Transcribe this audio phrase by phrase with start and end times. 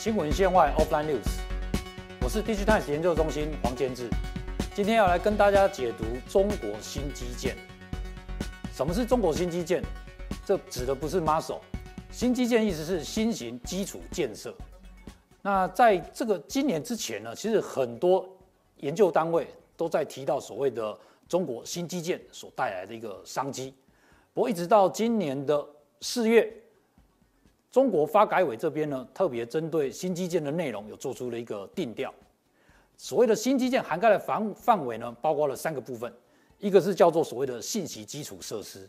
[0.00, 1.28] 新闻线外 Offline News，
[2.22, 4.08] 我是 Digitimes 研究中心黄建志，
[4.74, 7.54] 今天要来跟大家解读中国新基建。
[8.72, 9.84] 什么是中国新基建？
[10.42, 11.58] 这指的不是 muscle，
[12.10, 14.54] 新基建意思是新型基础建设。
[15.42, 18.26] 那在这个今年之前呢，其实很多
[18.78, 19.46] 研究单位
[19.76, 20.98] 都在提到所谓的
[21.28, 23.74] 中国新基建所带来的一个商机。
[24.32, 25.62] 不过一直到今年的
[26.00, 26.50] 四月。
[27.70, 32.12] 中国发改委这边呢，特别针对新基建的内容有做出了一个定调。
[32.96, 36.12] 所谓的新基建涵盖的范范围呢，包括了三个部分，
[36.58, 38.88] 一个是叫做所谓的信息基础设施，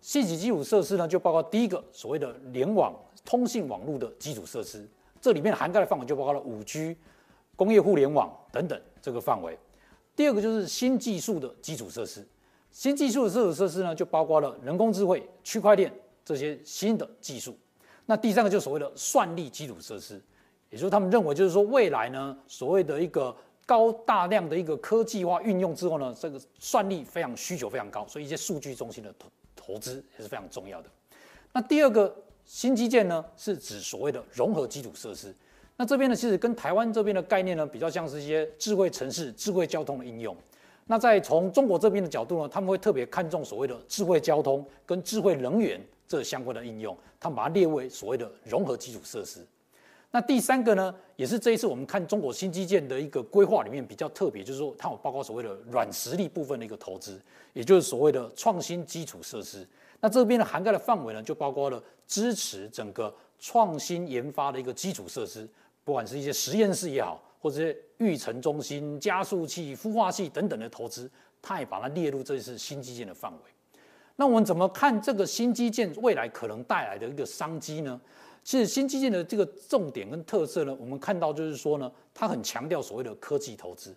[0.00, 2.92] 信息基础设施呢就包括第一个所谓的联网
[3.24, 4.86] 通信网络的基础设施，
[5.20, 6.96] 这里面涵盖的范围就包括了五 G、
[7.54, 9.56] 工业互联网等等这个范围。
[10.16, 12.26] 第二个就是新技术的基础设施，
[12.72, 15.92] 新技术的基础设施呢就包括了人工智慧、区块链
[16.24, 17.56] 这些新的技术。
[18.06, 20.22] 那第三个就是所谓的算力基础设施，
[20.70, 23.36] 也就是他们认为就是说未来呢，所谓的一个
[23.66, 30.88] 高大量的一个科技化运用之后呢，这个算力非常需求非常高，所以一些数据中心的投投资也是非常重要的。
[31.52, 35.34] 那第二个新基建呢，是指所谓的融合基础设施。
[35.76, 40.34] 那这边呢，其实跟台湾这边的概念呢，比较像是一些智慧城市、智慧交通的应用。
[40.86, 45.80] 那在从中国这边的角度呢，他们会特别看重所谓的智慧交通跟智慧能源。
[46.08, 49.44] 这相关的应用，他把它列为所谓的融合基础设施。
[50.12, 57.20] 那第三个呢，也是这一次我们看中国新基建的一个规划里面比较特别，就是说它有包括所谓的软实力部分的一个投资，
[57.52, 59.66] 也就是所谓的创新基础设施。
[60.00, 65.46] 那这边的涵盖的范围呢，就包括了支持整个创新研发的一个基础设施，
[65.84, 71.10] 不管是一些实验室也好，或者是育成中心、加速器、孵化器等等的投资，
[71.42, 73.38] 它也把它列入这一次新基建的范围。
[74.16, 78.00] 那我们怎么看这个新基建未来可能带来的一个商机呢？
[78.42, 83.94] 其实新基建的这个重点跟特色呢，我们看到就是说呢，它很强调所谓的科技投资。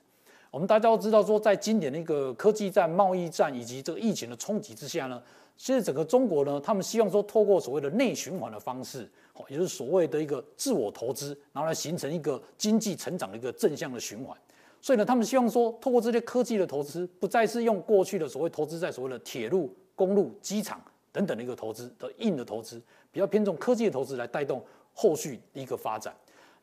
[0.52, 5.22] 我们大家都知道说，在今年的一个科技战、贸易战以及这个疫情的冲击之下呢，
[5.56, 9.08] 其实整个中国呢，他们希望说透过所谓的内循环的方式，
[9.48, 14.36] 也就是所谓的一个自我投资，然后来形成一个经济成长的一个正向的循环。
[14.82, 19.72] 所以呢，他们希望说透过这些科技的投资，不再是用过去的所谓投资在所谓的铁路。
[20.00, 26.16] 公路、机场等等的一个投资的硬的投资，比较偏重科技的投资来带动后续一个发展。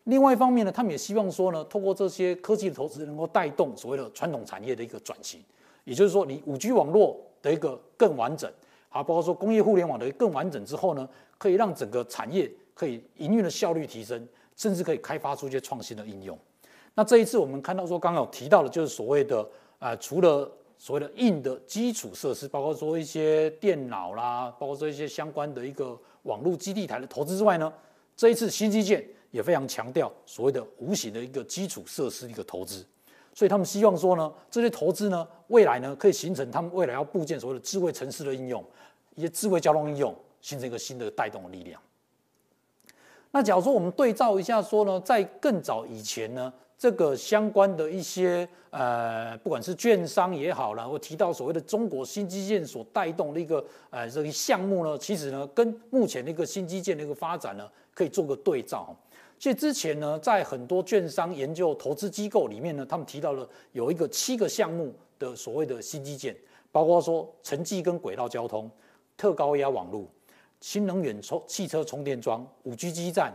[0.04, 5.38] 另外一方面呢，他们也希望说呢，通过这些科技的投资，能够带动所谓的传统产业的一个转型。
[5.84, 8.50] 也就是说，你五 G 网络的一个更完整，
[8.88, 14.26] 好，包括说工业互联网的更完整之后呢，可以让整个产业可以营运的效率提升，
[14.56, 16.38] 甚至可以开发出一些创新的应用。
[16.94, 19.46] 那这一次我们看到说，刚刚有提到的，就是所谓的
[19.78, 27.72] 啊，除了所谓的硬的基础设施，包括说一些电脑啦，包括说一些相关的一个网络基地台的投资之外呢，
[28.16, 32.84] 这一次新基建也非常强调所谓的无形的一个基础设施一个投资，
[33.32, 38.64] 所以他们希望说呢，这些投资呢，未来呢可以形成他们未来要部建所谓的智慧城市的应用，
[39.14, 41.80] 一些智慧交通应用，形成一个新的带动的力量。
[43.32, 46.52] 那假如说我们对照一下说呢，在更早以前呢？
[46.78, 58.94] 这个相关的一些呃，不管是券商也好了，或提到所谓的中国新基建所带动的一个呃这个项目呢，其实呢，跟目前的一个新基建的一个发展呢，可以做个对照。
[59.38, 66.36] 所以之前呢，在很多券商研究投资机构里面呢，他们提到了有一个七个项目的所谓的新基建，
[66.70, 68.70] 包括说城际跟轨道交通、
[69.16, 70.06] 特高压网络、
[70.60, 73.32] 新能源充汽车充电桩、五 G 基站。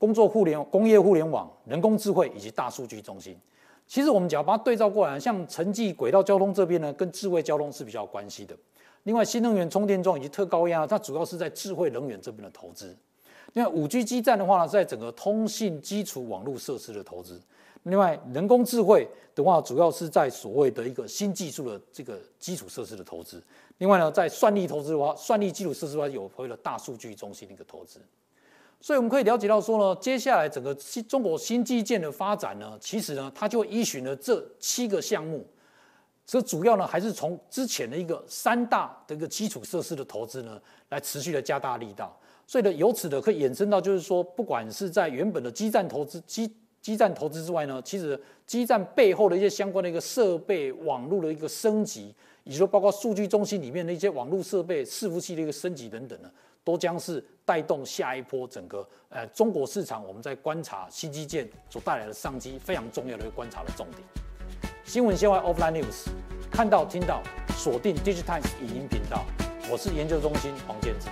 [0.00, 3.36] 工作互联、工业互联网、人工智慧以及大数据中心，
[3.86, 8.56] 其实我们只要把它对照过来，像城际轨道交通这边呢，跟智慧交通是比较有关系的。
[9.02, 12.96] 另外，新能源充电桩以及特高压，它主要是在智慧能源这边的投资。
[13.52, 17.38] 另外，五 G 基站的话呢，在整个通信基础网络设施的投资。
[17.82, 23.42] 另外，人工智慧的话，主要是在所谓的一个新技术的这个基础设施的投资。
[23.76, 28.00] 另外呢，在算力投资的话，算力基础设施的话，有所谓的大数据中心的一个投资。
[28.82, 35.46] 所以我们可以了解到说呢，接下来整个新中国新基建的发展呢，其实呢，它就依循了这七个项目，
[36.24, 42.18] 这主要呢还是从之前的一个三大的一个基础设施的投资呢，来持续的加大力道。
[42.46, 46.50] 所以呢，由此的可以衍生到就是说，不管是在原本的基站投资基
[46.80, 56.30] 基站投资之外呢，其实基站背后的一些相关的一个设备网络的一个升级，以及说包括数据中心里面的一些网络设备伺服器的一个升级等等呢。
[56.70, 64.02] 都将是带动下一波整个呃中国市场，我们在观察新基建所带来的商机，非常重要的一个观察的重点。
[64.84, 66.06] 新闻线外 Offline News，
[66.48, 67.22] 看到听到，
[67.56, 69.24] 锁定 Digitimes 语音频道，
[69.68, 71.08] 我是研究中心黄建志。